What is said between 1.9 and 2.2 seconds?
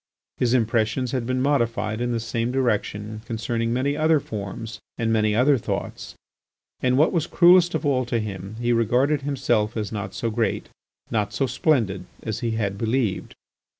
in the